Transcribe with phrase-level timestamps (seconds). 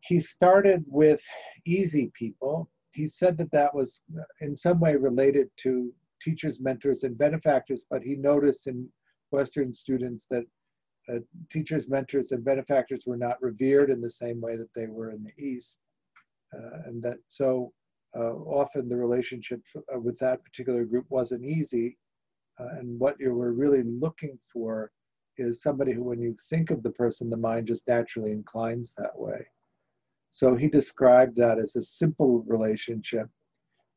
[0.00, 1.22] he started with
[1.66, 2.70] easy people.
[2.92, 4.00] He said that that was
[4.40, 8.88] in some way related to teachers, mentors, and benefactors, but he noticed in
[9.30, 10.44] Western students that
[11.12, 11.18] uh,
[11.50, 15.24] teachers, mentors, and benefactors were not revered in the same way that they were in
[15.24, 15.78] the East.
[16.54, 17.72] Uh, and that so
[18.16, 19.60] uh, often the relationship
[19.94, 21.98] uh, with that particular group wasn't easy.
[22.58, 24.90] Uh, and what you were really looking for
[25.36, 29.16] is somebody who, when you think of the person, the mind just naturally inclines that
[29.16, 29.46] way.
[30.30, 33.28] So he described that as a simple relationship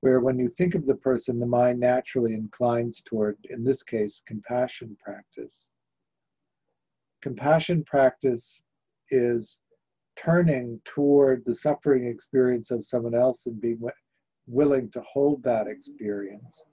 [0.02, 4.22] where when you think of the person, the mind naturally inclines toward, in this case,
[4.26, 5.71] compassion practice
[7.22, 8.62] compassion practice
[9.10, 9.60] is
[10.16, 13.80] turning toward the suffering experience of someone else and being
[14.48, 16.64] willing to hold that experience.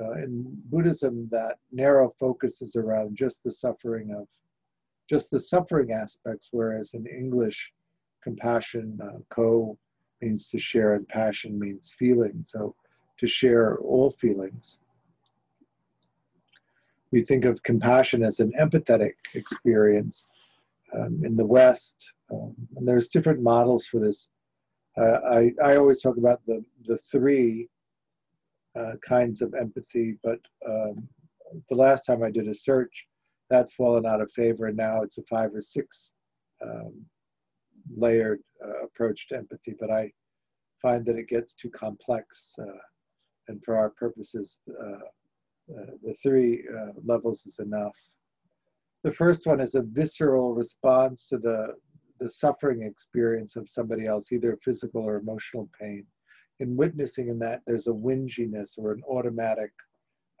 [0.00, 4.28] Uh, in Buddhism, that narrow focus is around just the suffering of,
[5.10, 7.72] just the suffering aspects, whereas in English,
[8.22, 9.76] compassion, uh, ko
[10.22, 12.44] means to share, and passion means feeling.
[12.46, 12.74] So
[13.18, 14.80] to share all feelings
[17.10, 20.26] we think of compassion as an empathetic experience
[20.94, 22.12] um, in the West.
[22.30, 24.28] Um, and there's different models for this.
[24.96, 27.68] Uh, I, I always talk about the, the three
[28.78, 31.08] uh, kinds of empathy, but um,
[31.68, 33.06] the last time I did a search,
[33.48, 36.12] that's fallen out of favor, and now it's a five or six
[36.62, 36.92] um,
[37.96, 39.74] layered uh, approach to empathy.
[39.80, 40.12] But I
[40.82, 42.78] find that it gets too complex, uh,
[43.48, 44.58] and for our purposes,
[45.70, 47.96] uh, the three uh, levels is enough.
[49.04, 51.74] The first one is a visceral response to the,
[52.20, 56.04] the suffering experience of somebody else, either physical or emotional pain.
[56.60, 59.70] In witnessing in that, there's a whinginess or an automatic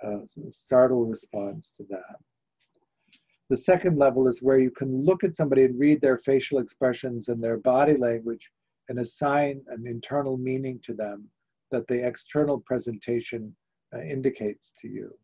[0.04, 0.18] uh,
[0.50, 2.16] startle response to that.
[3.50, 7.28] The second level is where you can look at somebody and read their facial expressions
[7.28, 8.50] and their body language
[8.88, 11.28] and assign an internal meaning to them
[11.70, 13.54] that the external presentation
[13.94, 15.14] uh, indicates to you.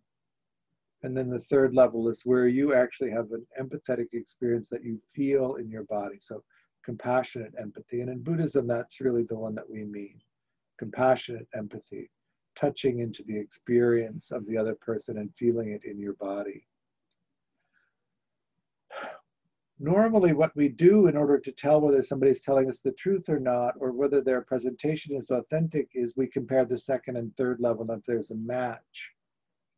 [1.02, 5.00] And then the third level is where you actually have an empathetic experience that you
[5.14, 6.16] feel in your body.
[6.18, 6.42] So
[6.84, 8.00] compassionate empathy.
[8.00, 10.18] And in Buddhism, that's really the one that we mean
[10.78, 12.10] compassionate empathy,
[12.56, 16.66] touching into the experience of the other person and feeling it in your body.
[19.80, 23.40] Normally, what we do in order to tell whether somebody's telling us the truth or
[23.40, 27.82] not, or whether their presentation is authentic, is we compare the second and third level.
[27.90, 29.10] And if there's a match,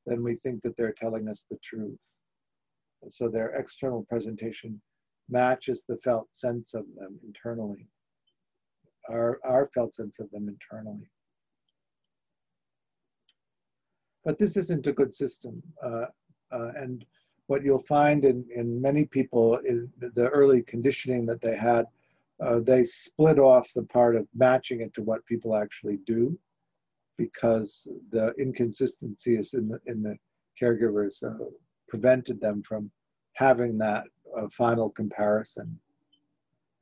[0.05, 2.01] then we think that they're telling us the truth.
[3.09, 4.81] So their external presentation
[5.29, 7.89] matches the felt sense of them internally,
[9.09, 11.09] our, our felt sense of them internally.
[14.25, 15.63] But this isn't a good system.
[15.83, 16.07] Uh,
[16.53, 17.05] uh, and
[17.47, 21.87] what you'll find in, in many people is the early conditioning that they had,
[22.41, 26.39] uh, they split off the part of matching it to what people actually do
[27.16, 30.16] because the inconsistencies in the in the
[30.60, 31.45] caregivers uh,
[31.89, 32.91] prevented them from
[33.34, 34.04] having that
[34.37, 35.78] uh, final comparison.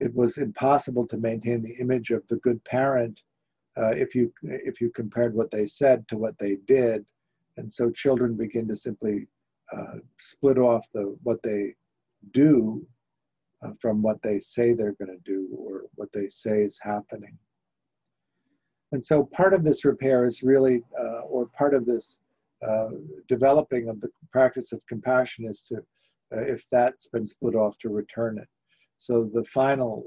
[0.00, 3.20] It was impossible to maintain the image of the good parent
[3.76, 7.04] uh, if you if you compared what they said to what they did,
[7.56, 9.28] and so children begin to simply
[9.76, 11.74] uh, split off the what they
[12.32, 12.86] do
[13.62, 17.36] uh, from what they say they're going to do or what they say is happening.
[18.92, 22.20] And so part of this repair is really, uh, or part of this
[22.66, 22.90] uh,
[23.28, 25.76] developing of the practice of compassion is to,
[26.34, 28.48] uh, if that's been split off, to return it.
[28.98, 30.06] So the final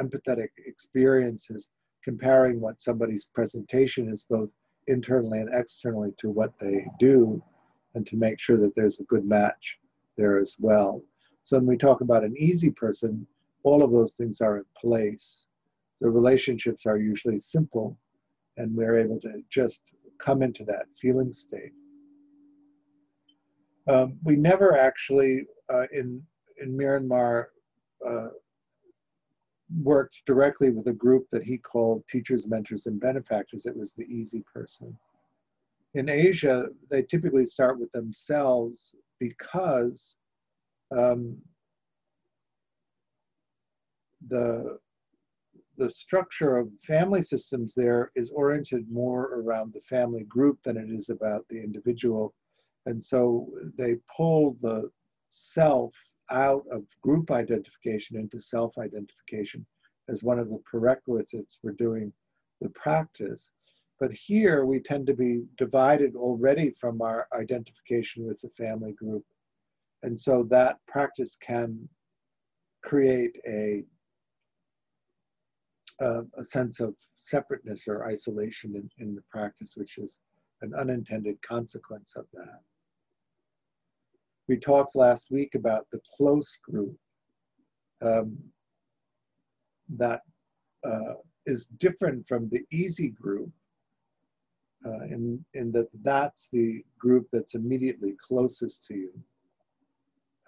[0.00, 1.68] empathetic experience is
[2.02, 4.48] comparing what somebody's presentation is both
[4.86, 7.42] internally and externally to what they do
[7.94, 9.78] and to make sure that there's a good match
[10.16, 11.02] there as well.
[11.44, 13.26] So when we talk about an easy person,
[13.62, 15.46] all of those things are in place.
[16.00, 17.98] The relationships are usually simple
[18.56, 21.72] and we're able to just come into that feeling state.
[23.88, 26.22] Um, we never actually uh, in
[26.60, 27.46] in Myanmar
[28.06, 28.28] uh,
[29.82, 33.66] worked directly with a group that he called teachers, mentors, and benefactors.
[33.66, 34.96] It was the easy person.
[35.94, 40.16] In Asia, they typically start with themselves because
[40.96, 41.36] um,
[44.28, 44.78] the
[45.76, 50.90] the structure of family systems there is oriented more around the family group than it
[50.90, 52.34] is about the individual.
[52.84, 53.48] And so
[53.78, 54.90] they pull the
[55.30, 55.94] self
[56.30, 59.66] out of group identification into self identification
[60.10, 62.12] as one of the prerequisites for doing
[62.60, 63.52] the practice.
[64.00, 69.24] But here we tend to be divided already from our identification with the family group.
[70.02, 71.86] And so that practice can
[72.82, 73.84] create a,
[76.00, 80.18] a, a sense of separateness or isolation in, in the practice, which is
[80.62, 82.60] an unintended consequence of that.
[84.48, 86.96] We talked last week about the close group
[88.00, 88.38] um,
[89.90, 90.22] that
[90.84, 91.14] uh,
[91.44, 93.50] is different from the easy group
[94.86, 99.12] uh, in, in that that's the group that's immediately closest to you.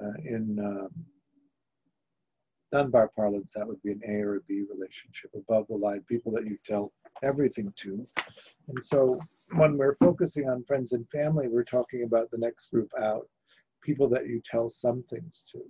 [0.03, 0.89] Uh, in um,
[2.73, 6.33] Dunbar parlance, that would be an A or a B relationship, above the line, people
[6.33, 6.93] that you tell
[7.23, 8.07] everything to.
[8.69, 9.21] And so
[9.55, 13.29] when we're focusing on friends and family, we're talking about the next group out
[13.83, 15.61] people that you tell some things to.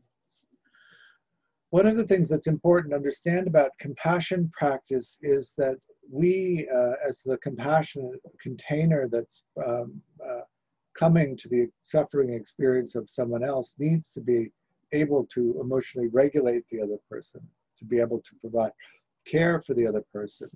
[1.70, 5.78] One of the things that's important to understand about compassion practice is that
[6.10, 10.40] we, uh, as the compassionate container that's um, uh,
[10.94, 14.52] coming to the suffering experience of someone else, needs to be
[14.92, 17.40] able to emotionally regulate the other person,
[17.78, 18.72] to be able to provide
[19.26, 20.50] care for the other person,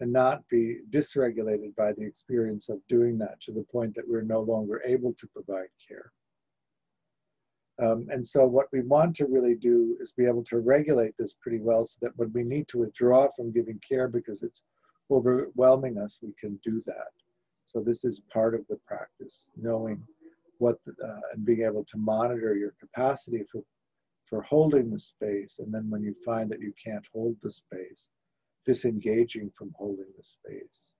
[0.00, 4.22] and not be dysregulated by the experience of doing that to the point that we're
[4.22, 6.12] no longer able to provide care.
[7.80, 11.34] Um, and so what we want to really do is be able to regulate this
[11.40, 14.62] pretty well so that when we need to withdraw from giving care because it's
[15.10, 17.12] overwhelming us, we can do that.
[17.66, 20.02] So this is part of the practice, knowing
[20.58, 23.62] what the, uh, and being able to monitor your capacity for
[24.28, 25.58] for holding the space.
[25.58, 28.06] And then when you find that you can't hold the space,
[28.66, 30.90] disengaging from holding the space.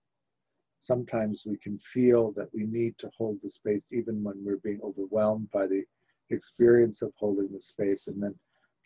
[0.81, 4.81] Sometimes we can feel that we need to hold the space even when we're being
[4.83, 5.85] overwhelmed by the
[6.31, 8.35] experience of holding the space and then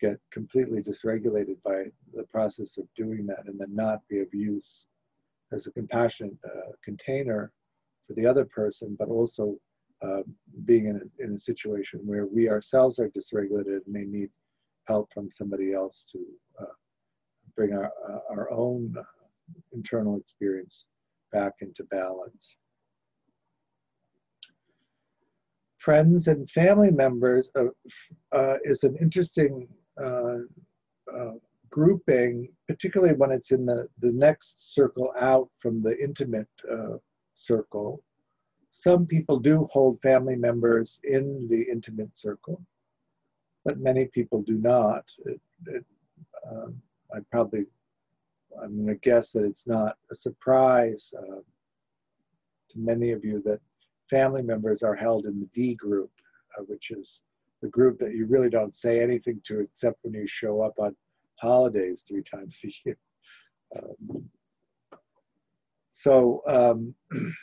[0.01, 4.85] get completely dysregulated by the process of doing that and then not be of use
[5.53, 7.51] as a compassionate uh, container
[8.07, 9.55] for the other person, but also
[10.05, 10.21] uh,
[10.65, 14.29] being in a, in a situation where we ourselves are dysregulated and may need
[14.87, 16.19] help from somebody else to
[16.61, 16.75] uh,
[17.55, 18.93] bring our, uh, our own
[19.71, 20.85] internal experience
[21.31, 22.57] back into balance.
[25.77, 27.65] Friends and family members uh,
[28.31, 29.67] uh, is an interesting
[30.01, 30.37] uh,
[31.13, 31.33] uh,
[31.73, 36.97] grouping, particularly when it's in the, the next circle out from the intimate uh,
[37.33, 38.03] circle.
[38.69, 42.61] Some people do hold family members in the intimate circle,
[43.65, 45.03] but many people do not.
[45.25, 45.83] It, it,
[46.47, 46.79] um,
[47.11, 47.65] I probably,
[48.61, 51.41] I'm going to guess that it's not a surprise uh,
[52.69, 53.61] to many of you that
[54.11, 56.11] family members are held in the D group,
[56.55, 57.23] uh, which is
[57.63, 60.95] the group that you really don't say anything to except when you show up on
[61.43, 62.97] holidays three times a year.
[63.75, 64.29] Um,
[65.91, 66.95] so um,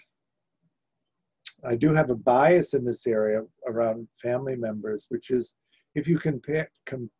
[1.65, 5.55] I do have a bias in this area around family members, which is
[5.95, 6.41] if you can,
[6.87, 7.11] can,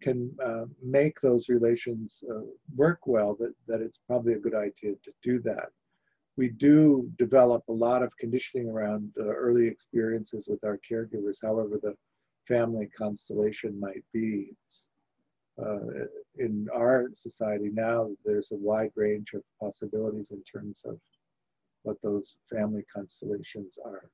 [0.00, 4.94] can uh, make those relations uh, work well, that, that it's probably a good idea
[5.04, 5.68] to do that
[6.36, 11.78] we do develop a lot of conditioning around uh, early experiences with our caregivers, however
[11.82, 11.94] the
[12.48, 14.54] family constellation might be.
[15.62, 16.06] Uh,
[16.38, 20.98] in our society now, there's a wide range of possibilities in terms of
[21.82, 24.08] what those family constellations are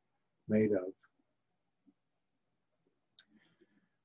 [0.48, 0.92] made of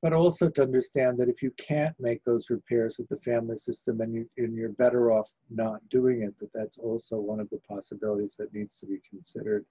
[0.04, 4.02] but also to understand that if you can't make those repairs with the family system
[4.02, 7.60] and, you, and you're better off not doing it, that that's also one of the
[7.70, 9.66] possibilities that needs to be considered.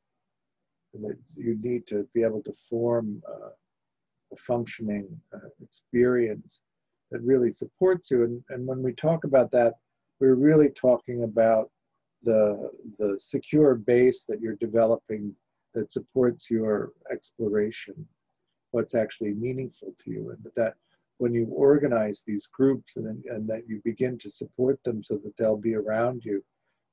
[0.95, 3.51] And that you need to be able to form uh,
[4.33, 6.63] a functioning uh, experience
[7.13, 8.25] that really supports you.
[8.25, 9.75] And, and when we talk about that,
[10.21, 11.71] we're really talking about
[12.25, 15.35] the the secure base that you're developing
[15.75, 17.95] that supports your exploration,
[18.71, 20.75] what's actually meaningful to you, and that, that
[21.19, 25.15] when you organize these groups and, then, and that you begin to support them so
[25.23, 26.43] that they'll be around you,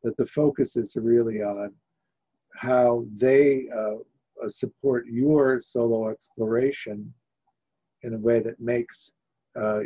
[0.03, 1.73] that the focus is really on
[2.55, 3.95] how they uh,
[4.47, 7.11] support your solo exploration
[8.03, 9.11] in a way that makes
[9.59, 9.81] uh,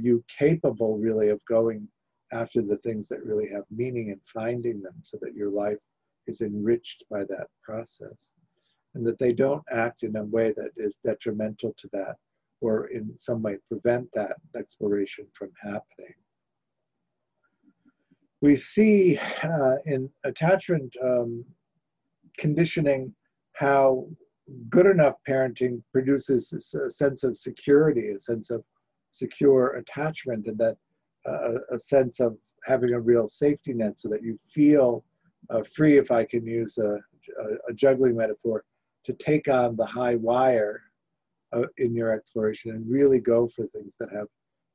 [0.00, 1.88] you capable really of going
[2.32, 5.78] after the things that really have meaning and finding them so that your life
[6.26, 8.32] is enriched by that process
[8.94, 12.16] and that they don't act in a way that is detrimental to that
[12.60, 16.14] or in some way prevent that exploration from happening.
[18.40, 21.44] We see uh, in attachment um,
[22.38, 23.14] conditioning
[23.54, 24.08] how
[24.68, 28.62] good enough parenting produces a sense of security, a sense of
[29.10, 30.76] secure attachment, and that
[31.26, 35.04] uh, a sense of having a real safety net so that you feel
[35.50, 36.98] uh, free, if I can use a,
[37.68, 38.64] a, juggling metaphor,
[39.04, 40.82] to take on the high wire
[41.52, 44.26] uh, in your exploration and really go for things that have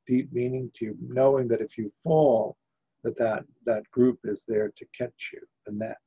[0.06, 2.56] deep meaning to you, knowing that if you fall,
[3.02, 5.98] that that, that group is there to catch you, the net.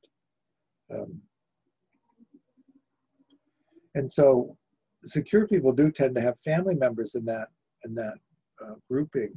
[0.92, 1.20] Um,
[3.94, 4.56] and so
[5.04, 7.48] secure people do tend to have family members in that
[7.84, 8.14] in that
[8.64, 9.32] uh, grouping.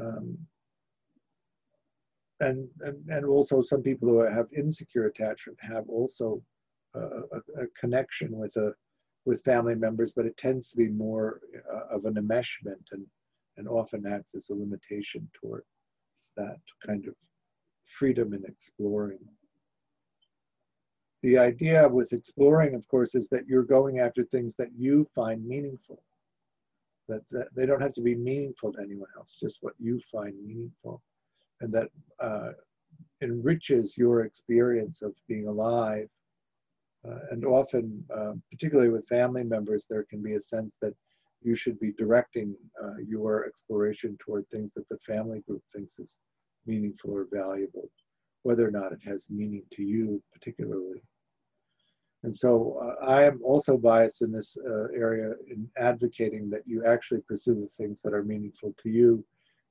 [0.00, 0.38] Um,
[2.40, 6.42] and, and, and also some people who have insecure attachment have also
[6.94, 8.72] a, a, connection with a
[9.24, 11.40] with family members, but it tends to be more
[11.72, 13.06] uh, of an enmeshment and,
[13.56, 15.62] and often acts as a limitation toward
[16.36, 17.14] that kind of
[17.86, 19.20] freedom in exploring
[21.22, 25.46] the idea with exploring, of course, is that you're going after things that you find
[25.46, 26.02] meaningful.
[27.08, 30.34] That, that they don't have to be meaningful to anyone else, just what you find
[30.44, 31.02] meaningful.
[31.60, 31.88] And that
[32.20, 32.50] uh,
[33.22, 36.08] enriches your experience of being alive.
[37.06, 40.94] Uh, and often, uh, particularly with family members, there can be a sense that
[41.42, 46.18] you should be directing uh, your exploration toward things that the family group thinks is
[46.66, 47.88] meaningful or valuable,
[48.42, 51.02] whether or not it has meaning to you particularly.
[52.24, 56.84] And so uh, I am also biased in this uh, area in advocating that you
[56.84, 59.24] actually pursue the things that are meaningful to you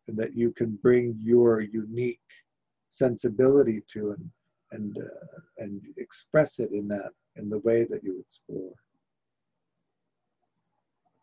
[0.08, 2.20] and that you can bring your unique
[2.90, 4.30] sensibility to and,
[4.72, 8.74] and, uh, and express it in that, in the way that you explore.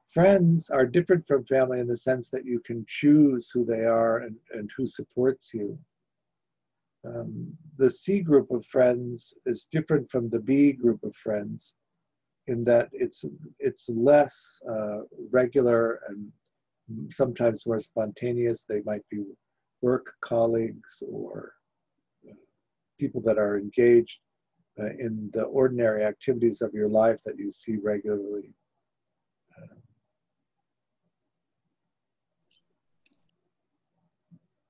[0.08, 4.20] Friends are different from family in the sense that you can choose who they are
[4.20, 5.78] and, and who supports you.
[7.08, 11.74] Um, the C group of friends is different from the B group of friends
[12.46, 13.24] in that it's
[13.58, 15.00] it's less uh,
[15.30, 16.30] regular and
[17.10, 18.64] sometimes more spontaneous.
[18.64, 19.22] They might be
[19.80, 21.52] work colleagues or
[22.28, 22.34] uh,
[22.98, 24.18] people that are engaged
[24.80, 28.50] uh, in the ordinary activities of your life that you see regularly.
[29.56, 29.76] Uh,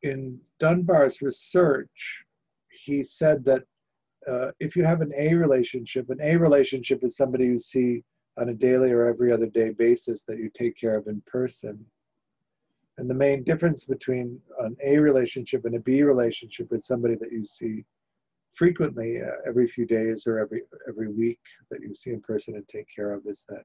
[0.02, 2.24] in Dunbar's research,
[2.84, 3.64] he said that
[4.26, 8.02] uh, if you have an A relationship, an A relationship is somebody you see
[8.36, 11.84] on a daily or every other day basis that you take care of in person.
[12.98, 17.32] And the main difference between an A relationship and a B relationship is somebody that
[17.32, 17.84] you see
[18.54, 22.68] frequently uh, every few days or every every week that you see in person and
[22.68, 23.62] take care of is that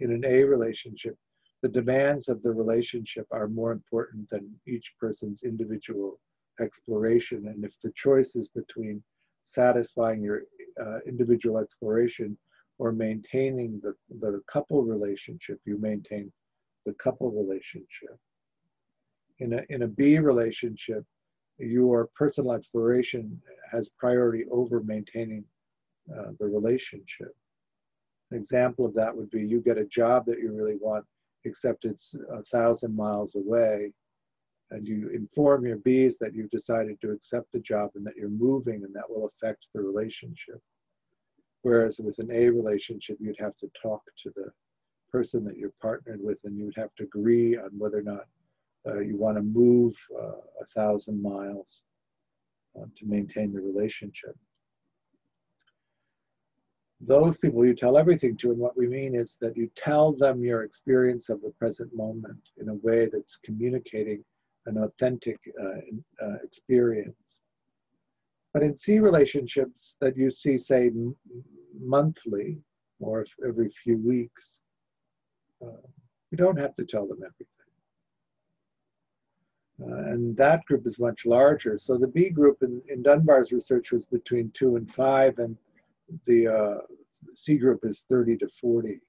[0.00, 1.16] in an A relationship,
[1.62, 6.18] the demands of the relationship are more important than each person's individual
[6.62, 7.48] exploration.
[7.48, 9.02] And if the choice is between
[9.44, 10.42] satisfying your
[10.82, 12.38] uh, individual exploration
[12.78, 16.32] or maintaining the, the couple relationship, you maintain
[16.86, 18.16] the couple relationship.
[19.38, 21.04] In a, in a B relationship,
[21.58, 23.40] your personal exploration
[23.70, 25.44] has priority over maintaining
[26.16, 27.32] uh, the relationship.
[28.30, 31.04] An example of that would be you get a job that you really want,
[31.44, 33.92] except it's a thousand miles away,
[34.72, 38.28] and you inform your bees that you've decided to accept the job and that you're
[38.28, 40.60] moving, and that will affect the relationship.
[41.62, 44.50] Whereas with an A relationship, you'd have to talk to the
[45.10, 48.26] person that you're partnered with, and you would have to agree on whether or not
[48.88, 51.82] uh, you want to move uh, a thousand miles
[52.76, 54.36] uh, to maintain the relationship.
[57.00, 60.42] Those people you tell everything to, and what we mean is that you tell them
[60.42, 64.24] your experience of the present moment in a way that's communicating
[64.66, 67.40] an authentic uh, uh, experience.
[68.52, 70.90] But in C relationships that you see, say,
[71.80, 72.58] monthly
[73.00, 74.58] or every few weeks,
[75.62, 75.86] uh,
[76.30, 77.46] you don't have to tell them everything.
[79.80, 81.78] Uh, and that group is much larger.
[81.78, 85.56] So the B group in, in Dunbar's research was between two and five, and
[86.26, 86.78] the uh,
[87.34, 89.00] C group is 30 to 40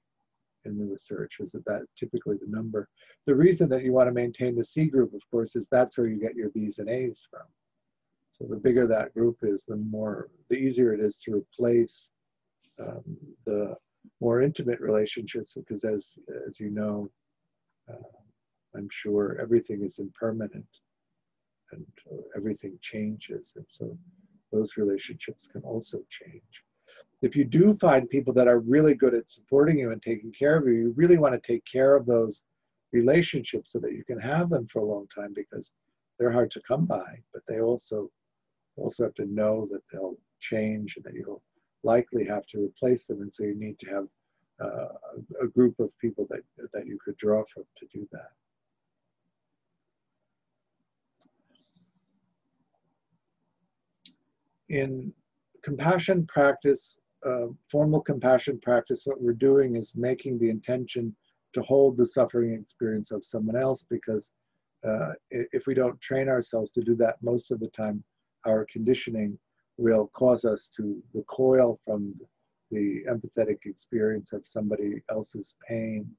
[0.65, 2.87] in the research, is that, that typically the number.
[3.25, 6.07] The reason that you want to maintain the C group, of course, is that's where
[6.07, 7.47] you get your B's and A's from.
[8.29, 12.09] So the bigger that group is, the more, the easier it is to replace
[12.79, 13.03] um,
[13.45, 13.75] the
[14.19, 16.17] more intimate relationships, because as,
[16.47, 17.09] as you know,
[17.91, 18.17] uh,
[18.75, 20.65] I'm sure everything is impermanent
[21.71, 21.85] and
[22.35, 23.53] everything changes.
[23.55, 23.97] And so
[24.51, 26.43] those relationships can also change.
[27.23, 30.57] If you do find people that are really good at supporting you and taking care
[30.57, 32.41] of you, you really want to take care of those
[32.91, 35.71] relationships so that you can have them for a long time because
[36.19, 38.11] they're hard to come by, but they also
[38.75, 41.41] also have to know that they'll change and that you'll
[41.83, 43.21] likely have to replace them.
[43.21, 44.07] And so you need to have
[44.59, 44.87] uh,
[45.41, 46.41] a group of people that,
[46.73, 48.31] that you could draw from to do that.
[54.69, 55.13] in
[55.63, 61.15] compassion practice, uh, formal compassion practice, what we're doing is making the intention
[61.53, 64.31] to hold the suffering experience of someone else because
[64.85, 68.03] uh, if we don't train ourselves to do that most of the time,
[68.45, 69.37] our conditioning
[69.77, 72.13] will cause us to recoil from
[72.71, 76.09] the empathetic experience of somebody else's pain.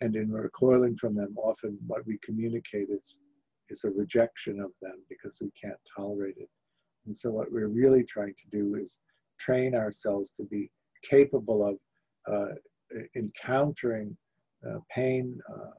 [0.00, 3.18] And in recoiling from them, often what we communicate is,
[3.70, 6.50] is a rejection of them because we can't tolerate it.
[7.06, 8.98] And so, what we're really trying to do is
[9.38, 10.70] train ourselves to be
[11.02, 11.76] capable of
[12.32, 12.54] uh,
[13.14, 14.16] encountering
[14.66, 15.70] uh, pain uh,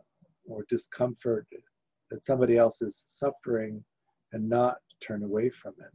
[0.46, 1.48] or discomfort
[2.12, 3.84] that somebody else is suffering
[4.34, 5.92] and not turn away from it.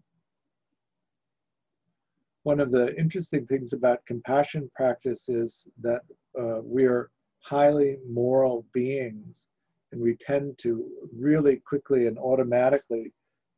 [2.44, 6.02] One of the interesting things about compassion practice is that
[6.38, 9.46] uh, we're highly moral beings
[9.92, 13.12] and we tend to really quickly and automatically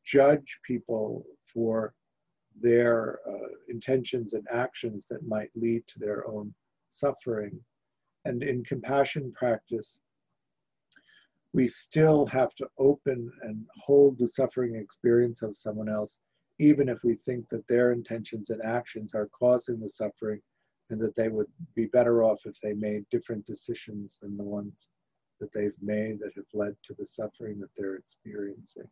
[0.05, 1.95] judge people for
[2.61, 6.55] their uh, intentions and actions that might lead to their own
[6.91, 7.59] suffering.
[8.25, 10.01] And in compassion practice,
[11.53, 16.19] we still have to open and hold the suffering experience of someone else,
[16.59, 20.41] even if we think that their intentions and actions are causing the suffering
[20.91, 24.89] and that they would be better off if they made different decisions than the ones
[25.41, 28.89] that they've made that have led to the suffering that they're experiencing.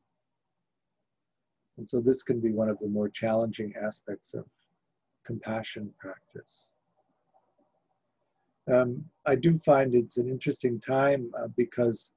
[1.78, 4.44] And so this can be one of the more challenging aspects of
[5.24, 6.66] compassion practice.
[8.72, 12.10] Um, I do find it's an interesting time uh, because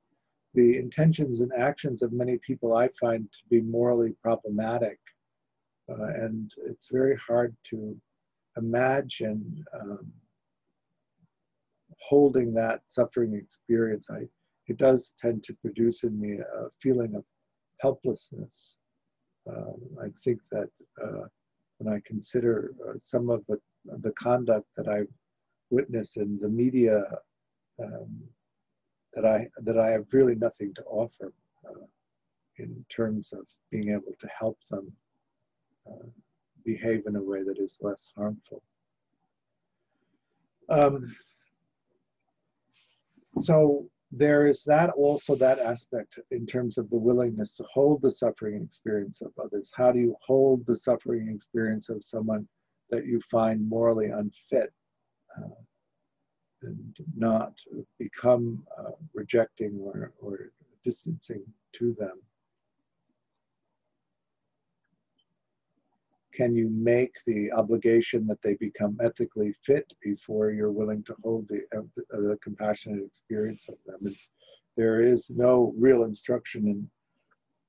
[0.53, 4.99] the intentions and actions of many people I find to be morally problematic.
[5.89, 7.95] Uh, and it's very hard to
[8.57, 10.11] imagine um,
[11.99, 14.07] holding that suffering experience.
[14.09, 14.27] I,
[14.67, 17.23] it does tend to produce in me a feeling of
[17.81, 18.77] helplessness.
[19.47, 20.69] Um, I think that
[21.03, 21.27] uh,
[21.77, 25.11] when I consider uh, some of the, the conduct that I've
[25.69, 27.03] witnessed in the media,
[27.81, 28.23] um,
[29.13, 31.33] that I that I have really nothing to offer
[31.67, 31.85] uh,
[32.57, 34.91] in terms of being able to help them
[35.87, 36.07] uh,
[36.63, 38.63] behave in a way that is less harmful.
[40.69, 41.15] Um,
[43.41, 48.11] so there is that also that aspect in terms of the willingness to hold the
[48.11, 49.71] suffering experience of others.
[49.75, 52.47] How do you hold the suffering experience of someone
[52.91, 54.71] that you find morally unfit
[55.37, 55.49] uh,
[56.61, 57.53] and not
[57.99, 60.51] become uh, rejecting or, or
[60.85, 62.21] distancing to them?
[66.35, 71.47] Can you make the obligation that they become ethically fit before you're willing to hold
[71.47, 73.99] the, uh, the compassionate experience of them?
[74.05, 74.15] And
[74.75, 76.89] there is no real instruction in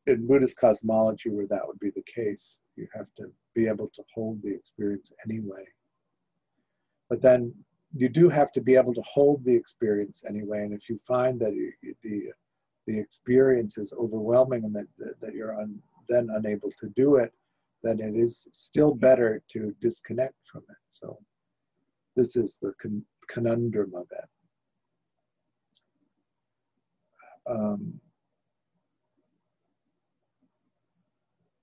[0.07, 2.59] in Buddhist cosmology where that would be the case.
[2.77, 3.25] You have to
[3.55, 5.65] be able to hold the experience anyway.
[7.09, 7.53] But then
[7.95, 10.63] you do have to be able to hold the experience anyway.
[10.63, 12.31] And if you find that you, the
[12.87, 17.33] the experience is overwhelming and that that, that you're un, then unable to do it,
[17.83, 20.77] then it is still better to disconnect from it.
[20.89, 21.19] So
[22.15, 24.29] this is the con conundrum of it.
[27.49, 28.01] Um,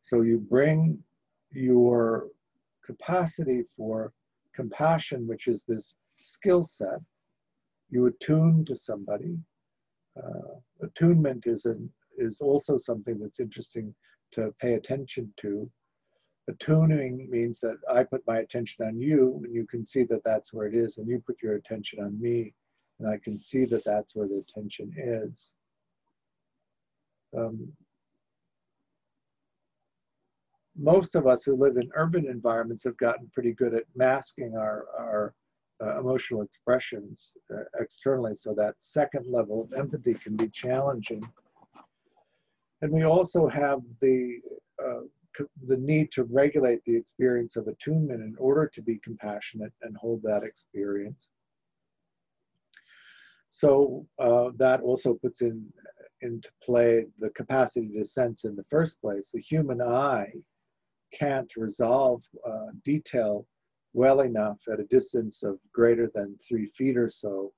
[0.02, 1.04] so you bring
[1.52, 2.28] your
[2.86, 4.14] capacity for
[4.56, 7.00] compassion, which is this skill set,
[7.90, 9.38] you attune to somebody.
[10.18, 13.94] Uh, attunement is an, is also something that's interesting
[14.32, 15.70] to pay attention to
[16.50, 20.54] attuning means that I put my attention on you and you can see that that's
[20.54, 22.54] where it is and you put your attention on me
[23.00, 25.56] and I can see that that's where the attention is.
[27.36, 27.72] Um,
[30.76, 34.86] most of us who live in urban environments have gotten pretty good at masking our,
[34.98, 35.34] our
[35.84, 38.36] uh, emotional expressions uh, externally.
[38.36, 41.24] So that second level of empathy can be challenging.
[42.82, 44.40] And we also have the
[44.84, 45.02] uh,
[45.66, 50.22] the need to regulate the experience of attunement in order to be compassionate and hold
[50.24, 51.30] that experience.
[53.52, 55.72] So uh, that also puts in
[56.22, 59.30] into play the capacity to sense in the first place.
[59.32, 60.32] The human eye
[61.14, 63.46] can't resolve uh, detail
[63.94, 67.52] well enough at a distance of greater than three feet or so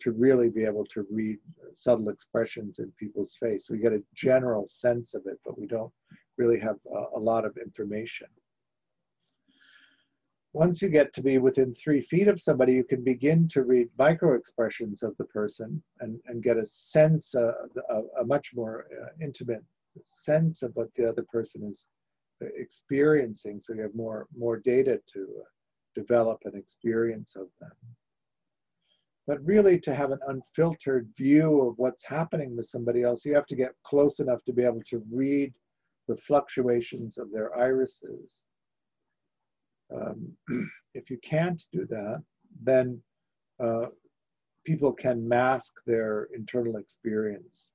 [0.00, 1.38] to really be able to read
[1.74, 3.68] subtle expressions in people's face.
[3.70, 5.92] We get a general sense of it, but we don't
[6.38, 8.28] really have a, a lot of information.
[10.54, 13.88] Once you get to be within three feet of somebody, you can begin to read
[13.98, 17.52] micro expressions of the person and, and get a sense, a,
[18.20, 19.62] a much more uh, intimate
[20.02, 21.86] sense of what the other person is
[22.40, 23.60] experiencing.
[23.60, 25.44] So you have more, more data to uh,
[25.94, 27.72] develop an experience of them.
[29.26, 33.46] But really, to have an unfiltered view of what's happening with somebody else, you have
[33.48, 35.52] to get close enough to be able to read
[36.08, 38.32] the fluctuations of their irises.
[39.94, 40.32] Um,
[40.94, 42.22] if you can't do that,
[42.62, 43.00] then
[43.62, 43.86] uh,
[44.64, 47.68] people can mask their internal experience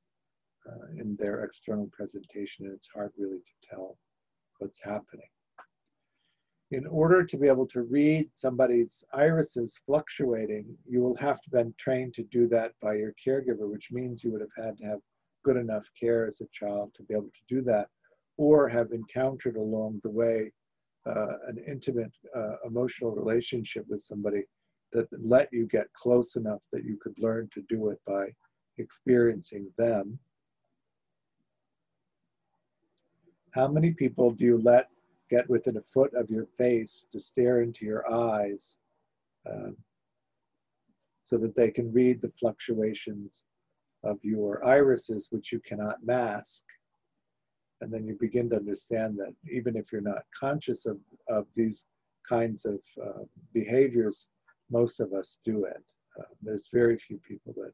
[0.69, 3.98] uh, in their external presentation, and it's hard really to tell
[4.60, 5.28] what's happening.
[6.72, 11.74] In order to be able to read somebody's irises fluctuating, you will have to been
[11.78, 15.00] trained to do that by your caregiver, which means you would have had to have
[15.43, 17.89] good enough care as a child to be able to do that
[18.38, 20.52] or have encountered along the way
[21.06, 24.43] uh, an intimate uh, emotional relationship with somebody
[24.93, 28.28] that let you get close enough that you could learn to do it by
[28.78, 30.17] experiencing them.
[33.52, 34.88] How many people do you let
[35.30, 38.76] get within a foot of your face to stare into your eyes
[39.50, 39.76] um,
[41.26, 43.46] so that they can read the fluctuations
[44.04, 46.63] of your irises, which you cannot mask?
[47.84, 51.84] And then you begin to understand that even if you're not conscious of, of these
[52.28, 54.28] kinds of uh, behaviors,
[54.72, 55.84] most of us do it.
[56.17, 57.74] Uh, there's very few people that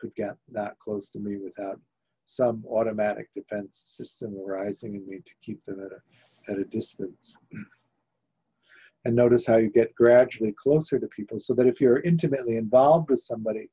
[0.00, 1.78] could get that close to me without
[2.24, 7.34] some automatic defense system arising in me to keep them at a, at a distance.
[9.04, 13.10] and notice how you get gradually closer to people so that if you're intimately involved
[13.10, 13.68] with somebody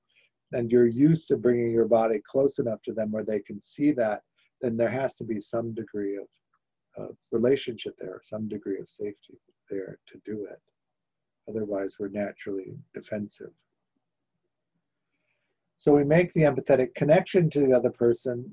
[0.51, 3.91] and you're used to bringing your body close enough to them where they can see
[3.91, 4.21] that
[4.61, 6.27] then there has to be some degree of,
[7.31, 10.59] relationship there, some degree of safety there to do it.
[11.49, 13.51] Otherwise, we're naturally defensive.
[15.77, 18.51] So we make the empathetic connection to the other person,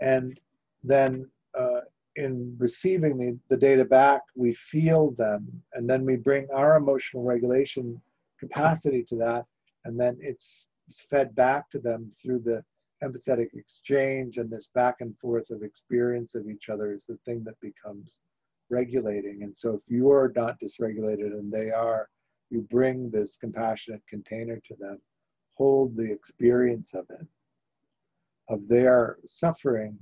[0.00, 0.38] and
[0.82, 1.80] then uh,
[2.16, 7.22] in receiving the, the data back, we feel them, and then we bring our emotional
[7.22, 8.00] regulation
[8.38, 9.46] capacity to that,
[9.84, 12.62] and then it's, it's fed back to them through the
[13.02, 17.44] empathetic exchange and this back and forth of experience of each other is the thing
[17.44, 18.20] that becomes
[18.70, 19.42] regulating.
[19.42, 22.08] And so if you are not dysregulated and they are,
[22.50, 25.00] you bring this compassionate container to them,
[25.54, 27.26] hold the experience of it,
[28.48, 29.98] of their suffering,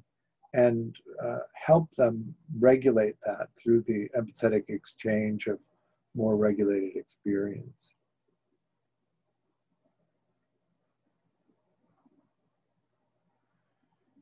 [0.54, 5.58] and uh, help them regulate that through the empathetic exchange of
[6.14, 7.95] more regulated experience.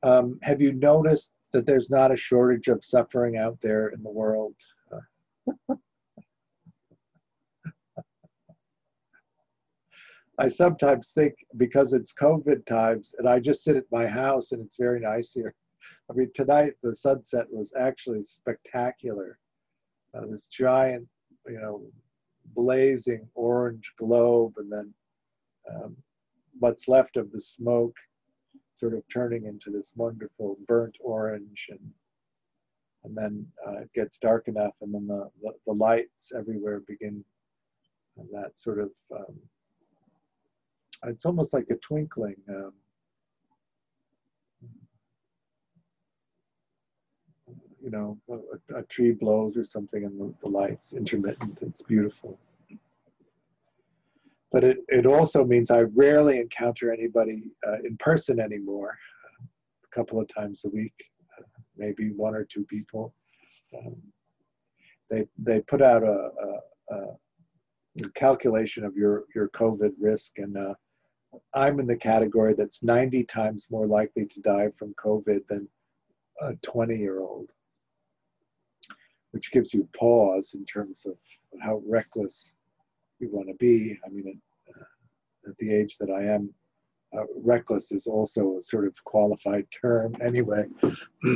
[0.05, 4.11] Um, have you noticed that there's not a shortage of suffering out there in the
[4.11, 4.55] world?
[10.39, 14.63] I sometimes think because it's COVID times and I just sit at my house and
[14.63, 15.55] it's very nice here.
[16.11, 19.39] I mean, tonight the sunset was actually spectacular.
[20.13, 21.09] Uh, this giant,
[21.47, 21.83] you know,
[22.55, 24.93] blazing orange globe, and then
[25.73, 25.97] um,
[26.59, 27.97] what's left of the smoke
[28.75, 31.91] sort of turning into this wonderful burnt orange and
[33.05, 37.23] and then uh, it gets dark enough and then the, the, the lights everywhere begin
[38.19, 39.39] and that sort of um,
[41.07, 42.73] it's almost like a twinkling um,
[47.83, 51.59] you know a, a, tree blows or something and the, the lights intermittent.
[51.61, 52.39] It's beautiful
[54.53, 58.97] but it, it also means I rarely encounter anybody uh, in person anymore,
[59.31, 59.45] uh,
[59.85, 60.95] a couple of times a week,
[61.39, 61.43] uh,
[61.77, 63.15] maybe one or two people.
[63.77, 63.97] Um,
[65.11, 66.31] they, they put out a,
[66.91, 70.75] a, a, calculation of your, your COVID risk, and uh,
[71.53, 75.69] I'm in the category that's 90 times more likely to die from COVID than
[76.41, 77.51] a 20 year old.
[79.33, 81.17] which gives you pause in terms of
[81.61, 82.55] how reckless
[83.25, 83.99] you want to be.
[84.05, 84.85] I mean, at, uh,
[85.51, 86.53] at the age that I am,
[87.17, 90.67] uh, reckless is also a sort of qualified term anyway.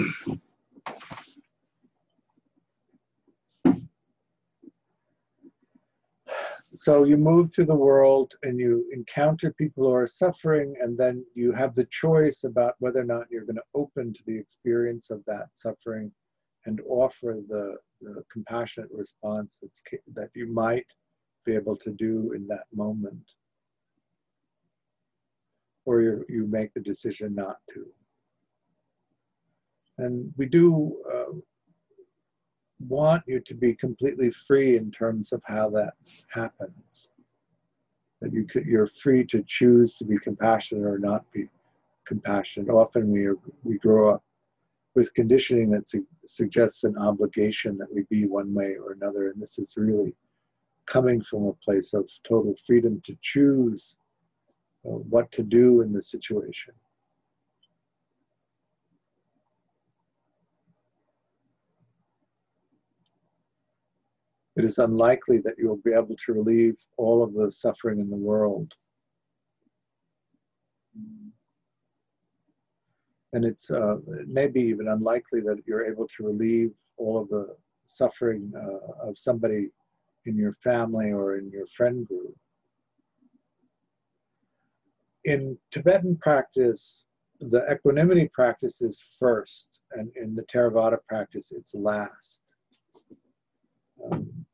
[6.74, 11.24] so you move through the world and you encounter people who are suffering and then
[11.34, 15.10] you have the choice about whether or not you're going to open to the experience
[15.10, 16.12] of that suffering
[16.66, 19.80] and offer the, the compassionate response that's
[20.14, 20.86] that you might
[21.48, 23.26] be able to do in that moment
[25.84, 27.86] or you, you make the decision not to
[29.98, 31.32] and we do uh,
[32.86, 35.94] want you to be completely free in terms of how that
[36.30, 37.08] happens.
[38.20, 41.48] That you could, you're free to choose to be compassionate or not be
[42.06, 42.70] compassionate.
[42.70, 44.22] Often we, are, we grow up
[44.94, 49.30] with conditioning that su- suggests an obligation that we be one way or another.
[49.30, 50.14] And this is really
[50.88, 53.96] coming from a place of total freedom to choose
[54.86, 56.74] uh, what to do in the situation.
[64.58, 68.10] it is unlikely that you will be able to relieve all of the suffering in
[68.10, 68.72] the world.
[73.32, 77.54] And it's uh, maybe even unlikely that you're able to relieve all of the
[77.86, 79.70] suffering uh, of somebody
[80.28, 82.36] in your family or in your friend group.
[85.24, 87.06] In Tibetan practice,
[87.40, 92.42] the equanimity practice is first, and in the Theravada practice, it's last.
[94.04, 94.46] Um,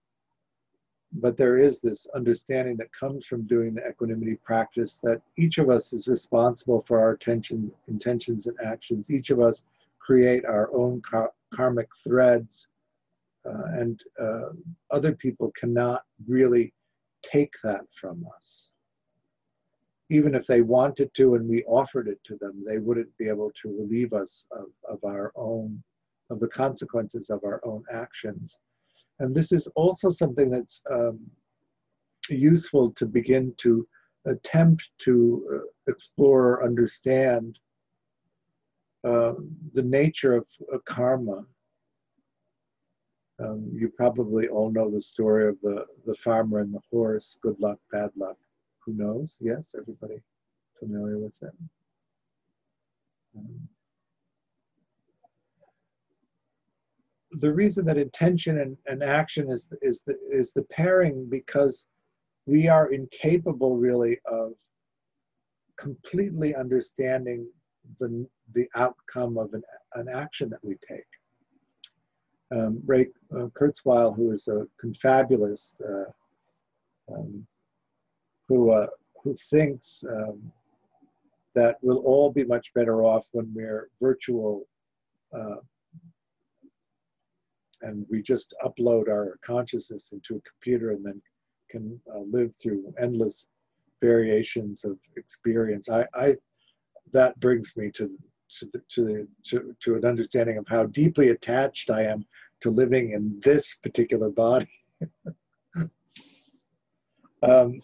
[1.13, 5.71] but there is this understanding that comes from doing the equanimity practice that each of
[5.71, 9.11] us is responsible for our intentions, intentions and actions.
[9.11, 9.63] Each of us
[10.01, 12.67] create our own kar- karmic threads,
[13.45, 14.51] and uh,
[14.91, 16.73] other people cannot really
[17.23, 18.69] take that from us.
[20.11, 23.51] Even if they wanted to and we offered it to them, they wouldn't be able
[23.63, 25.83] to relieve us of, of our own,
[26.31, 28.57] of the consequences of our own actions.
[29.21, 31.21] And this is also something that's um,
[32.29, 33.87] useful to begin to
[34.27, 37.59] attempt to uh, explore or understand
[39.07, 39.35] uh,
[39.75, 41.45] the nature of uh, karma.
[43.41, 47.59] Um, you probably all know the story of the, the farmer and the horse, good
[47.59, 48.37] luck, bad luck.
[48.85, 49.37] Who knows?
[49.41, 50.23] Yes, everybody
[50.79, 51.53] familiar with it.
[53.37, 53.69] Um,
[57.41, 61.87] the reason that intention and, and action is is the, is the pairing because
[62.47, 64.53] we are incapable really of
[65.77, 67.47] completely understanding
[67.99, 69.63] the the outcome of an,
[69.95, 71.05] an action that we take.
[72.55, 77.47] Um, Ray uh, Kurzweil, who is a confabulist, uh, um,
[78.49, 78.87] who uh,
[79.23, 80.53] who thinks um,
[81.55, 84.67] that we'll all be much better off when we're virtual
[85.35, 85.57] uh,
[87.83, 91.21] and we just upload our consciousness into a computer and then
[91.71, 93.47] can uh, live through endless
[94.01, 95.89] variations of experience.
[95.89, 96.37] I, I
[97.13, 98.11] that brings me to
[98.59, 102.25] to, the, to, the, to, to an understanding of how deeply attached I am
[102.65, 104.71] to living in this particular body.
[107.43, 107.79] um,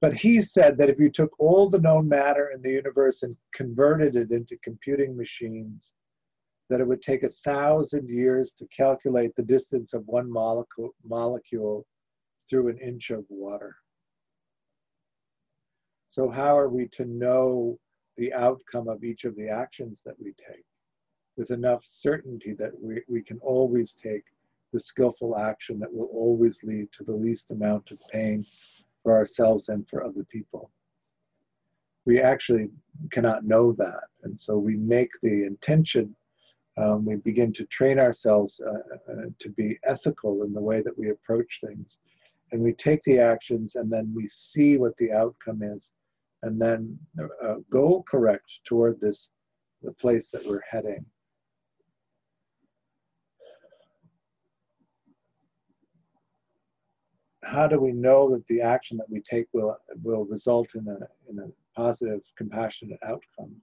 [0.00, 3.36] but he said that if you took all the known matter in the universe and
[3.52, 5.92] converted it into computing machines,
[6.68, 11.84] that it would take a thousand years to calculate the distance of one molecule, molecule
[12.48, 13.74] through an inch of water.
[16.08, 17.76] So, how are we to know
[18.16, 20.64] the outcome of each of the actions that we take
[21.40, 24.24] with enough certainty that we, we can always take
[24.74, 28.44] the skillful action that will always lead to the least amount of pain
[29.02, 30.70] for ourselves and for other people?
[32.04, 32.68] We actually
[33.10, 34.04] cannot know that.
[34.22, 36.14] And so we make the intention
[36.76, 40.96] um, we begin to train ourselves uh, uh, to be ethical in the way that
[40.96, 41.98] we approach things.
[42.52, 45.90] And we take the actions and then we see what the outcome is
[46.42, 49.30] and then uh, go correct toward this,
[49.82, 51.04] the place that we're heading.
[57.50, 61.30] How do we know that the action that we take will, will result in a,
[61.30, 63.56] in a positive, compassionate outcome?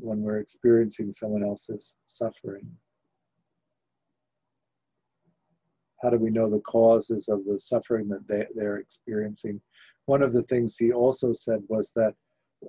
[0.00, 2.66] when we're experiencing someone else's suffering?
[6.02, 9.60] How do we know the causes of the suffering that they, they're experiencing?
[10.06, 12.14] One of the things he also said was that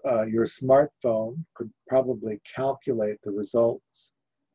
[0.05, 4.11] uh, your smartphone could probably calculate the results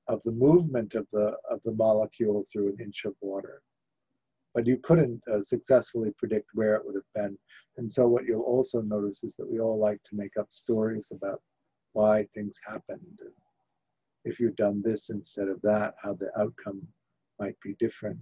[0.08, 3.62] of the movement of the of the molecule through an inch of water
[4.54, 7.36] but you couldn't uh, successfully predict where it would have been.
[7.76, 11.10] And so what you'll also notice is that we all like to make up stories
[11.12, 11.40] about
[11.92, 13.18] why things happened.
[13.20, 13.32] And
[14.24, 16.86] if you'd done this instead of that how the outcome
[17.38, 18.18] might be different.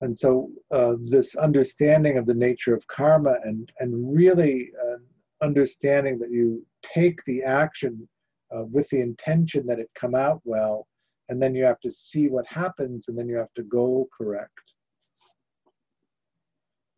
[0.00, 4.98] And so uh, this understanding of the nature of karma and and really uh,
[5.44, 8.08] understanding that you take the action
[8.54, 10.86] uh, with the intention that it come out well,
[11.28, 14.67] and then you have to see what happens, and then you have to go correct.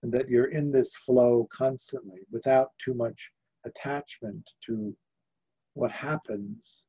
[0.02, 3.30] And that you're in this flow constantly without too much
[3.66, 4.96] attachment to
[5.74, 6.84] what happens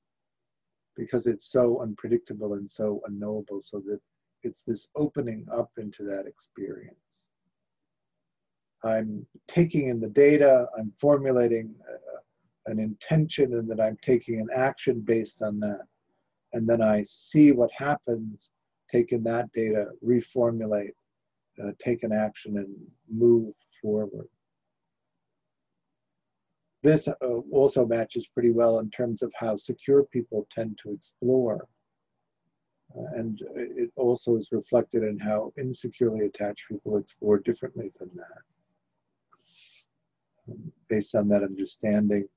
[0.96, 4.00] because it's so unpredictable and so unknowable, so that
[4.44, 6.96] it's this opening up into that experience.
[8.84, 11.76] I'm taking in the data, I'm formulating
[12.66, 15.82] an intention and then I'm taking an action based on that.
[16.54, 18.50] And then I see what happens,
[18.92, 20.94] take in that data, reformulate,
[21.62, 22.76] uh, take an action, and
[23.10, 24.28] move forward.
[26.84, 27.14] This uh,
[27.52, 31.68] also matches pretty well in terms of how secure people tend to explore.
[32.98, 38.42] Uh, and it also is reflected in how insecurely attached people explore differently than that.
[40.50, 42.28] Um, based on that understanding,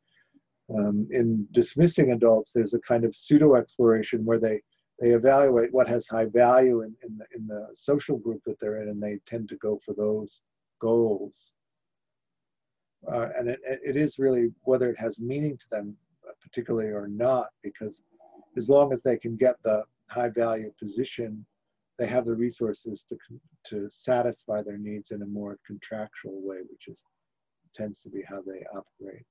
[0.70, 4.62] um, in dismissing adults, there's a kind of pseudo exploration where they
[5.00, 8.82] they evaluate what has high value in, in the in the social group that they're
[8.82, 10.40] in, and they tend to go for those
[10.80, 11.52] goals.
[13.10, 15.96] Uh, and it, it is really whether it has meaning to them,
[16.40, 18.02] particularly or not, because
[18.56, 21.44] as long as they can get the high value position,
[21.98, 23.16] they have the resources to
[23.64, 26.98] to satisfy their needs in a more contractual way, which is
[27.74, 29.26] tends to be how they operate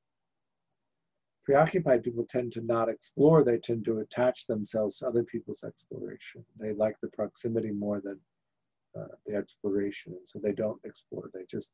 [1.43, 6.43] preoccupied people tend to not explore, they tend to attach themselves to other people's exploration.
[6.57, 8.19] They like the proximity more than
[8.97, 11.71] uh, the exploration, and so they don't explore, they just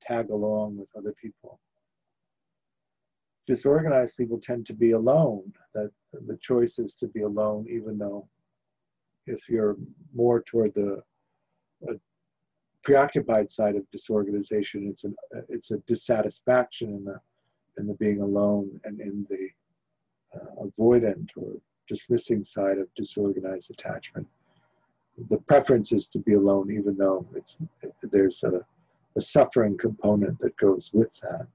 [0.00, 1.60] tag along with other people.
[3.46, 8.28] Disorganized people tend to be alone, that the choice is to be alone, even though
[9.26, 9.76] if you're
[10.14, 11.02] more toward the
[11.88, 11.94] uh,
[12.84, 15.14] preoccupied side of disorganization, it's, an,
[15.48, 17.20] it's a dissatisfaction in the
[17.80, 19.48] in the being alone and in the
[20.36, 21.54] uh, avoidant or
[21.88, 24.26] dismissing side of disorganized attachment.
[25.28, 27.60] The preference is to be alone, even though it's
[28.02, 28.64] there's a,
[29.16, 31.46] a suffering component that goes with that.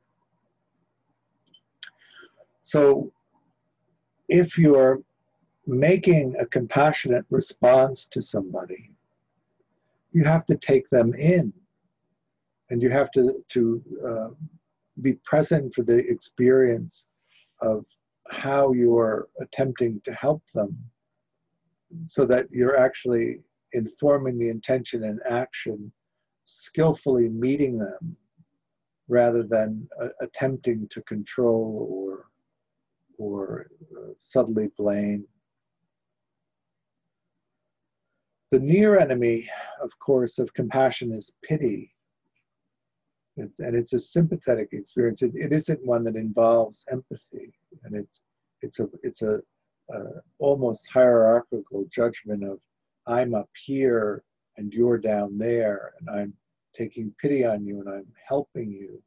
[2.62, 3.12] So,
[4.28, 5.02] if you're
[5.66, 8.92] making a compassionate response to somebody,
[10.12, 11.54] you have to take them in,
[12.70, 14.30] and you have to to uh,
[15.02, 17.08] be present for the experience
[17.62, 17.86] of
[18.30, 20.78] how you're attempting to help them
[22.08, 23.40] so that you're actually
[23.74, 25.92] informing the intention and action
[26.46, 28.16] skillfully meeting them
[29.08, 32.26] rather than uh, attempting to control or
[33.18, 35.26] or uh, subtly blame.
[38.52, 39.50] The near enemy
[39.82, 41.95] of course of compassion is pity
[43.38, 45.22] it's, and it's a sympathetic experience.
[45.22, 48.22] It, it isn't one that involves empathy, and it's
[48.62, 49.42] it's a it's a
[49.94, 52.60] uh, almost hierarchical judgment of
[53.08, 54.24] I'm up here
[54.58, 56.34] and you're down there, and I'm
[56.76, 59.02] taking pity on you and I'm helping you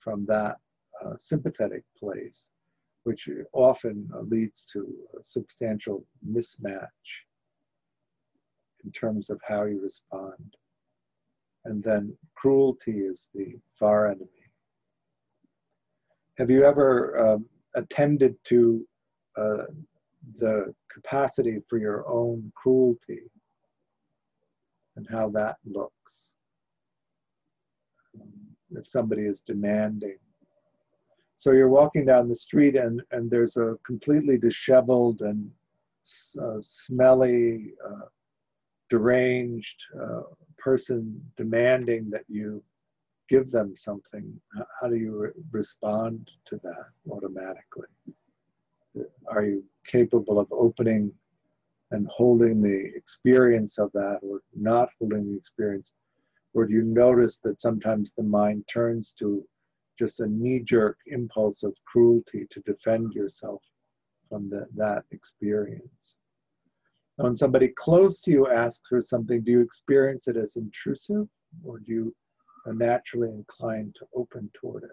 [0.00, 0.56] from that
[1.04, 2.48] uh, sympathetic place,
[3.04, 4.86] which often leads to
[5.18, 6.88] a substantial mismatch
[8.84, 10.56] in terms of how you respond
[11.64, 14.28] and then cruelty is the far enemy.
[16.38, 18.86] Have you ever um, attended to
[19.36, 19.64] uh,
[20.38, 23.22] the capacity for your own cruelty
[24.96, 26.32] and how that looks?
[28.20, 28.30] Um,
[28.72, 30.18] if somebody is demanding.
[31.36, 35.50] So you're walking down the street and, and there's a completely disheveled and
[36.40, 38.06] uh, smelly, uh,
[38.92, 40.20] deranged uh,
[40.58, 42.62] person demanding that you
[43.30, 44.38] give them something,
[44.78, 47.88] how do you re- respond to that automatically?
[49.28, 51.10] Are you capable of opening
[51.90, 55.92] and holding the experience of that or not holding the experience?
[56.52, 59.42] Or do you notice that sometimes the mind turns to
[59.98, 63.62] just a knee jerk impulse of cruelty to defend yourself
[64.28, 66.18] from the, that experience?
[67.22, 71.28] When somebody close to you asks for something, do you experience it as intrusive
[71.64, 72.16] or do you
[72.66, 74.90] are naturally inclined to open toward it?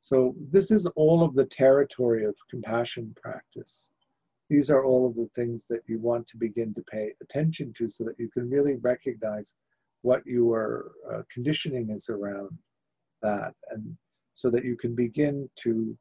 [0.00, 3.88] So this is all of the territory of compassion practice.
[4.48, 7.86] these are all of the things that you want to begin to pay attention to
[7.86, 9.52] so that you can really recognize
[10.00, 12.56] what your uh, conditioning is around
[13.20, 13.94] that and
[14.32, 15.94] so that you can begin to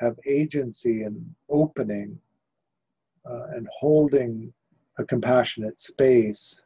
[0.00, 1.16] have agency and
[1.48, 2.18] opening
[3.28, 4.52] uh, and holding
[4.98, 6.62] a compassionate space.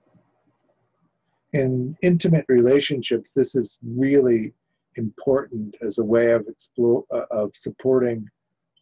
[1.53, 4.53] In intimate relationships this is really
[4.97, 8.29] important as a way of explore uh, of supporting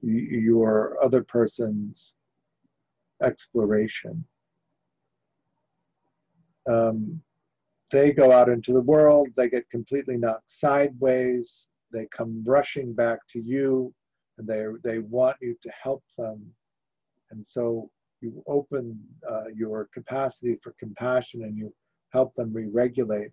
[0.03, 2.15] your other person's
[3.23, 4.25] exploration.
[6.69, 7.23] Um,
[7.91, 13.21] they go out into the world they get completely knocked sideways they come rushing back
[13.31, 13.95] to you
[14.39, 16.43] and they they want you to help them
[17.35, 18.99] and so you open
[19.31, 21.73] uh, your capacity for compassion and you
[22.13, 23.31] help them re-regulate.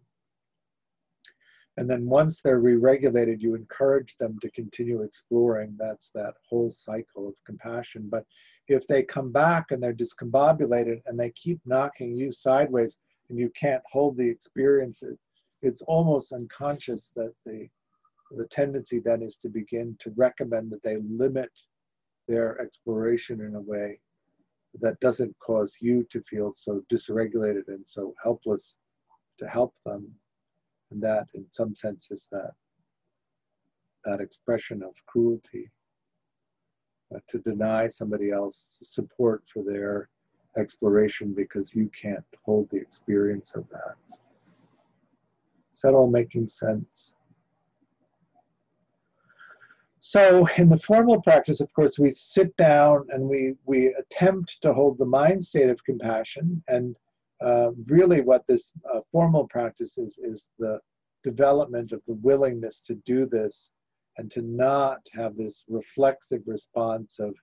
[1.78, 5.76] And then once they're re-regulated you encourage them to continue exploring.
[5.80, 8.10] That's that whole cycle of compassion.
[8.12, 8.26] But
[8.68, 12.97] if they come back and they're discombobulated and they keep knocking you sideways
[13.30, 15.02] and you can't hold the experience
[15.62, 17.68] it's almost unconscious that the
[18.38, 21.52] the tendency then is to begin to recommend that they limit
[22.32, 23.99] their exploration in a way
[24.79, 28.77] that doesn't cause you to feel so dysregulated and so helpless
[29.38, 30.09] to help them.
[30.91, 32.51] And that, in some sense, is that,
[34.05, 35.69] that expression of cruelty.
[37.13, 40.07] Uh, to deny somebody else support for their
[40.57, 43.95] exploration because you can't hold the experience of that.
[45.73, 47.15] Is that all making sense?
[50.04, 54.74] So in the formal practice, of course, we sit down and we, we attempt to
[54.74, 56.64] hold the mind state of compassion.
[56.68, 56.95] And
[57.39, 60.80] uh, really what this uh, formal practice is, is the
[61.24, 63.70] development of the willingness to do this
[64.18, 67.36] and to not have this reflexive response of,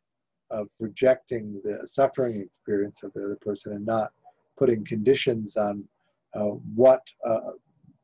[0.51, 4.11] of rejecting the suffering experience of the other person and not
[4.57, 5.85] putting conditions on
[6.35, 7.53] uh, what, uh,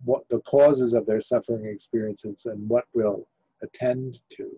[0.05, 3.27] what the causes of their suffering experiences and what will
[3.65, 4.51] attend to.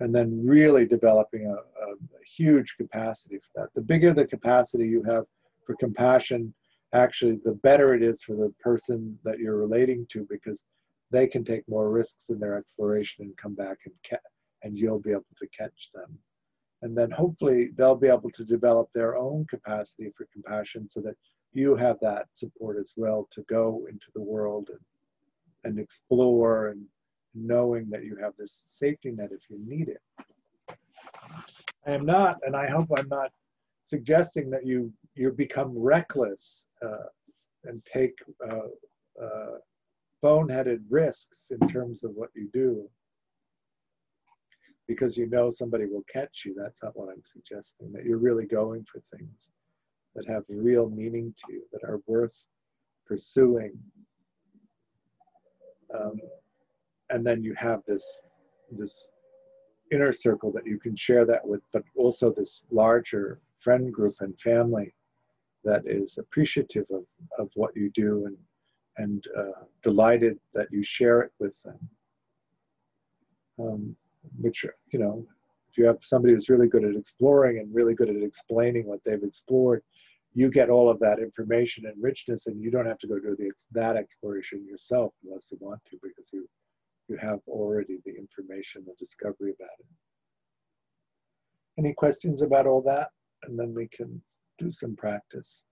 [0.00, 3.68] And then really developing a, a, a huge capacity for that.
[3.74, 5.24] The bigger the capacity you have
[5.64, 6.52] for compassion,
[6.92, 10.62] actually, the better it is for the person that you're relating to because
[11.12, 14.28] they can take more risks in their exploration and come back and ca-
[14.62, 16.18] and you'll be able to catch them.
[16.82, 21.14] And then hopefully they'll be able to develop their own capacity for compassion so that
[21.52, 24.80] you have that support as well to go into the world and,
[25.64, 26.84] and explore and
[27.34, 30.00] knowing that you have this safety net if you need it.
[31.86, 33.30] I am not, and I hope I'm not
[33.84, 37.08] suggesting that you you become reckless uh,
[37.64, 38.14] and take
[38.48, 39.58] uh, uh,
[40.22, 42.88] boneheaded risks in terms of what you do
[44.86, 46.54] because you know somebody will catch you.
[46.56, 47.92] That's not what I'm suggesting.
[47.92, 49.48] That you're really going for things
[50.14, 52.44] that have real meaning to you, that are worth
[53.06, 53.72] pursuing.
[55.94, 56.20] Um,
[57.10, 58.04] and then you have this
[58.70, 59.08] this
[59.90, 64.38] inner circle that you can share that with, but also this larger friend group and
[64.40, 64.94] family
[65.64, 67.04] that is appreciative of,
[67.38, 68.36] of what you do and
[68.98, 71.78] and uh, delighted that you share it with them.
[73.58, 73.96] Um,
[74.38, 75.26] which you know,
[75.70, 79.00] if you have somebody who's really good at exploring and really good at explaining what
[79.04, 79.82] they've explored,
[80.34, 83.36] you get all of that information and richness and you don't have to go do
[83.38, 86.48] the, that exploration yourself unless you want to because you
[87.08, 89.86] you have already the information the discovery about it.
[91.78, 93.08] Any questions about all that?
[93.42, 94.22] And then we can
[94.58, 95.62] do some practice.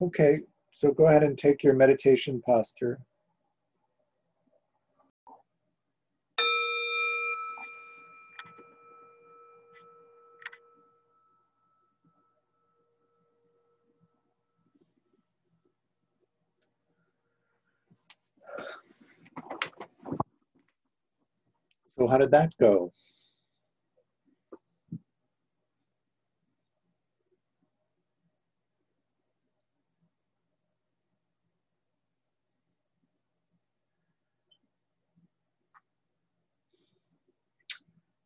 [0.00, 0.40] Okay
[0.76, 2.98] so go ahead and take your meditation posture
[22.06, 22.92] So how did that go?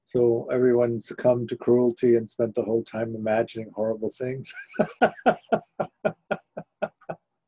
[0.03, 4.53] So everyone succumbed to cruelty and spent the whole time imagining horrible things.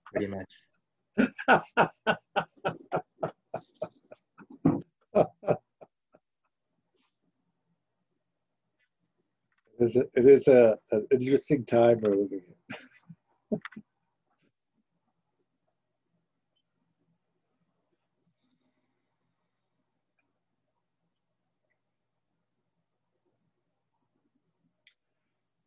[0.06, 0.50] Pretty much.
[9.82, 12.42] is a, it is a, an interesting time we're living
[13.50, 13.58] in.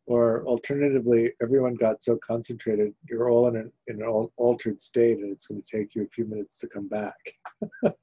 [0.08, 5.32] or alternatively, everyone got so concentrated, you're all in an, in an altered state and
[5.32, 7.16] it's going to take you a few minutes to come back.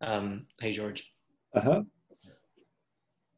[0.00, 1.13] um, hey, George.
[1.54, 1.82] Uh-huh.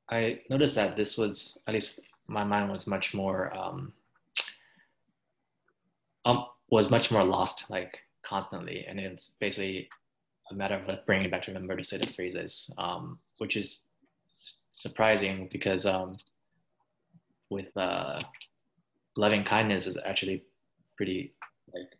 [0.08, 3.92] I noticed that this was, at least my mind was much more, um,
[6.24, 8.84] um, was much more lost, like constantly.
[8.88, 9.88] And it's basically
[10.50, 13.86] a matter of bringing back to remember to say the phrases, um, which is
[14.72, 16.16] surprising because um,
[17.50, 18.20] with uh,
[19.16, 20.44] loving kindness is actually
[20.96, 21.32] pretty
[21.74, 21.90] like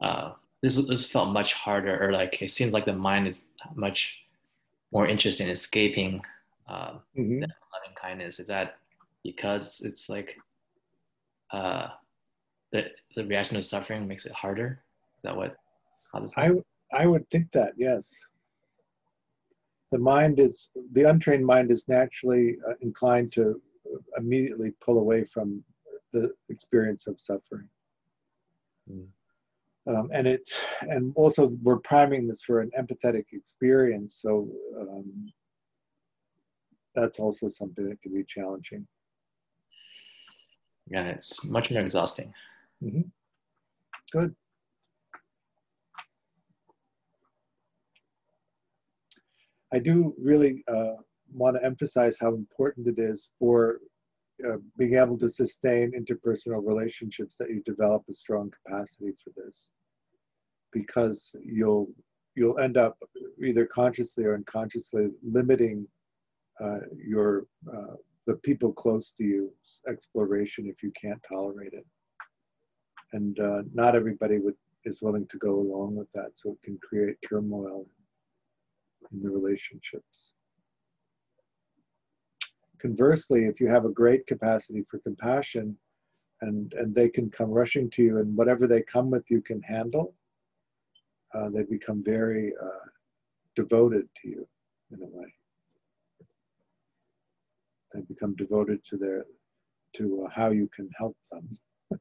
[0.00, 3.40] uh, this this felt much harder or like it seems like the mind is
[3.74, 4.25] much
[4.96, 6.22] more interested in escaping
[6.70, 7.40] uh, mm-hmm.
[7.74, 8.40] loving kindness.
[8.40, 8.76] Is that
[9.22, 10.30] because it's like
[11.52, 11.88] uh,
[12.72, 12.80] the
[13.14, 14.82] the reaction of suffering makes it harder?
[15.18, 15.56] Is that what
[16.10, 16.32] causes?
[16.38, 16.48] I
[17.02, 18.02] I would think that yes.
[19.92, 23.60] The mind is the untrained mind is naturally uh, inclined to
[24.16, 25.62] immediately pull away from
[26.14, 27.68] the experience of suffering.
[28.90, 29.08] Mm.
[29.88, 34.48] Um, and it's and also we're priming this for an empathetic experience, so
[34.80, 35.32] um,
[36.94, 38.86] that's also something that can be challenging.
[40.88, 42.32] Yeah, it's much more exhausting.
[42.82, 43.02] Mm-hmm.
[44.12, 44.34] Good.
[49.72, 50.94] I do really uh,
[51.32, 53.78] want to emphasize how important it is for
[54.44, 59.70] uh, being able to sustain interpersonal relationships that you develop a strong capacity for this.
[60.72, 61.88] Because you'll
[62.34, 62.98] you'll end up
[63.42, 65.86] either consciously or unconsciously limiting
[66.62, 67.94] uh, your uh,
[68.26, 69.50] the people close to you
[69.88, 71.86] exploration if you can't tolerate it.
[73.12, 76.78] And uh, not everybody would is willing to go along with that so it can
[76.78, 77.86] create turmoil
[79.12, 80.32] in the relationships
[82.80, 85.76] conversely, if you have a great capacity for compassion
[86.40, 89.62] and, and they can come rushing to you and whatever they come with you can
[89.62, 90.14] handle,
[91.34, 92.86] uh, they become very uh,
[93.54, 94.48] devoted to you
[94.92, 95.34] in a way.
[97.92, 99.24] They become devoted to their
[99.96, 101.58] to uh, how you can help them,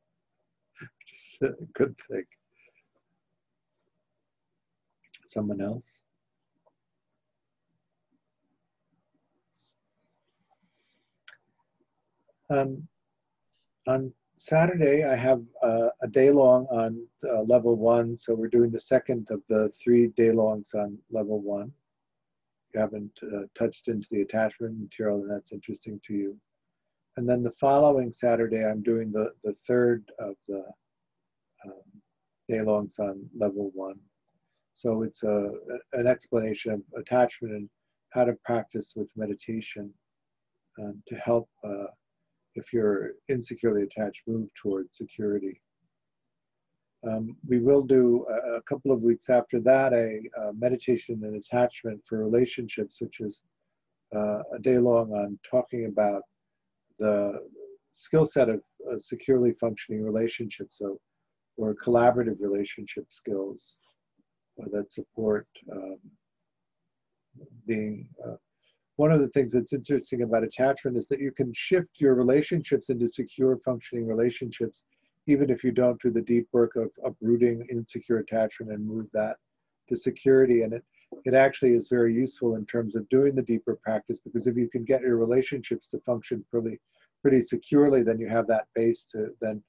[1.14, 2.26] is a good thing.
[5.26, 6.05] Someone else?
[12.50, 12.88] Um,
[13.88, 18.18] on Saturday, I have uh, a day long on uh, level one.
[18.18, 21.72] So we're doing the second of the three day longs on level one.
[22.74, 26.38] You haven't uh, touched into the attachment material, and that's interesting to you.
[27.18, 30.66] And then the following Saturday, I'm doing the, the third of the
[31.66, 31.82] um,
[32.50, 34.00] day longs on level one.
[34.74, 35.52] So it's a,
[35.94, 37.70] an explanation of attachment and
[38.10, 39.94] how to practice with meditation
[40.78, 41.86] um, to help uh,
[42.56, 45.62] if you're insecurely attached, move towards security.
[47.08, 51.36] Um, we will do a, a, couple of weeks after that a, a, meditation and
[51.36, 53.44] attachment for relationships, which is
[54.16, 56.24] uh, a day long on talking about
[56.98, 57.40] the
[57.94, 61.00] skill set of uh, securely functioning relationships, so
[61.58, 63.78] or collaborative relationship skills
[64.62, 65.98] uh, that support um,
[67.68, 68.36] being uh,
[68.98, 72.90] one of the things that's interesting about attachment is that you can shift your relationships
[72.90, 74.84] into secure functioning relationships
[75.28, 79.38] even if you don't do the deep work of uprooting insecure attachment and move that
[79.90, 80.62] to security.
[80.62, 80.84] And it
[81.24, 84.68] it actually is very useful in terms of doing the deeper practice because if you
[84.68, 86.80] can get your relationships to function pretty
[87.22, 89.64] pretty securely then you have that base to then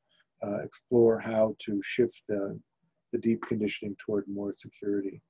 [0.45, 2.59] uh, explore how to shift the
[3.13, 5.21] the deep conditioning toward more security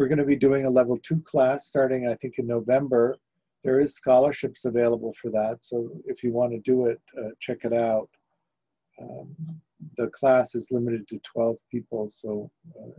[0.00, 3.18] we're going to be doing a level two class starting, I think, in November.
[3.62, 7.58] There is scholarships available for that, so if you want to do it, uh, check
[7.64, 8.08] it out.
[8.98, 9.36] Um,
[9.98, 12.98] the class is limited to 12 people, so uh,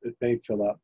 [0.00, 0.80] it may fill up.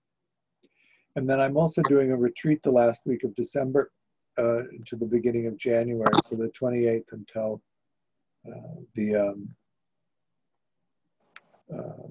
[1.17, 3.93] And then I'm also doing a retreat the last week of December
[4.37, 7.63] uh, to the beginning of January, so the 28th until
[8.47, 9.49] uh, the um,
[11.75, 12.09] uh,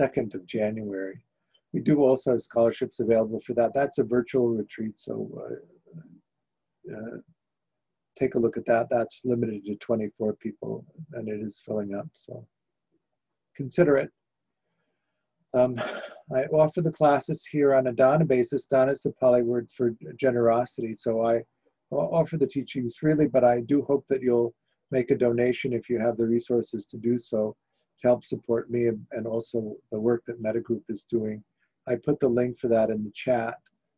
[0.00, 1.20] 2nd of January.
[1.72, 3.72] We do also have scholarships available for that.
[3.74, 5.30] That's a virtual retreat, so
[5.96, 7.16] uh, uh,
[8.18, 8.88] take a look at that.
[8.90, 10.84] That's limited to 24 people,
[11.14, 12.46] and it is filling up, so
[13.56, 14.10] consider it.
[15.54, 15.80] Um,
[16.34, 18.64] I offer the classes here on a dana basis.
[18.64, 21.42] Dana is the Pali word for generosity, so I
[21.90, 24.54] offer the teachings freely, but I do hope that you'll
[24.90, 27.56] make a donation if you have the resources to do so
[28.02, 31.42] help support me and also the work that Metta Group is doing
[31.86, 33.56] I put the link for that in the chat,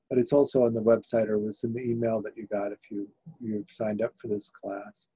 [0.08, 2.78] but it's also on the website or was in the email that you got if
[2.90, 3.08] you,
[3.40, 5.06] you've signed up for this class.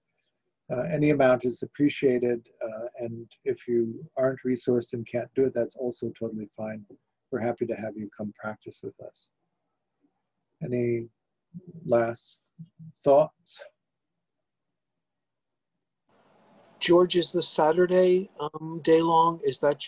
[0.71, 5.55] Uh, any amount is appreciated, uh, and if you aren't resourced and can't do it,
[5.55, 6.85] that's also totally fine.
[7.31, 9.31] We're happy to have you come practice with us.
[10.63, 11.07] Any
[11.87, 12.41] last
[13.03, 13.63] thoughts?
[16.81, 19.41] George, is the Saturday um, day long?
[19.45, 19.83] Is that,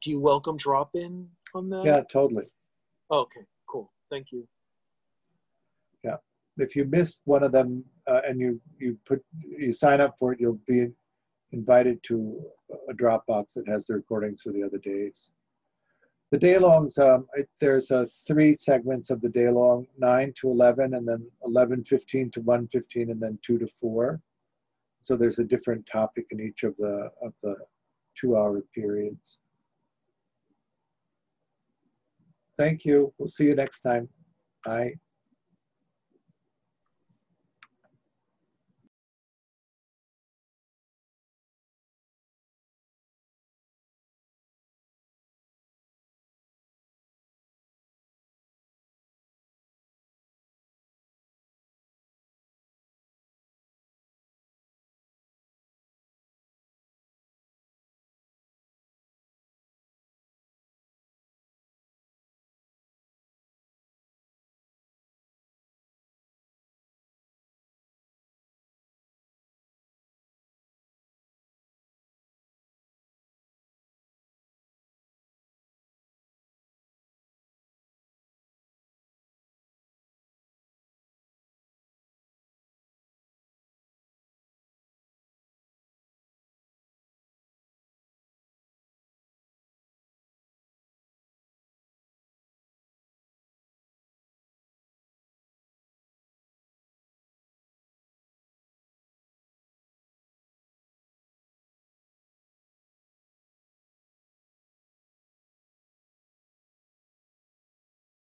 [0.00, 1.84] do you welcome drop in on that?
[1.84, 2.44] Yeah, totally.
[3.10, 3.90] Okay, cool.
[4.10, 4.46] Thank you.
[6.04, 6.16] Yeah.
[6.58, 10.32] If you missed one of them uh, and you, you put, you sign up for
[10.32, 10.88] it, you'll be
[11.52, 12.40] invited to
[12.88, 15.30] a Dropbox that has the recordings for the other days.
[16.32, 20.50] The day longs, um, it, there's uh, three segments of the day long, 9 to
[20.50, 24.20] 11, and then 11.15 to 1.15, and then 2 to 4.
[25.06, 27.54] So there's a different topic in each of the, of the
[28.20, 29.38] two-hour periods.
[32.58, 33.14] Thank you.
[33.16, 34.08] We'll see you next time.
[34.64, 34.94] Bye.